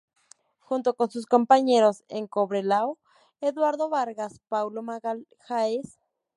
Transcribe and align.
Junto 0.61 0.95
con 0.95 1.11
sus 1.11 1.27
compañeros 1.27 2.03
en 2.07 2.25
Cobreloa, 2.25 2.95
Eduardo 3.39 3.87
Vargas, 3.89 4.41
Paulo 4.49 4.81
Magalhães. 4.81 5.99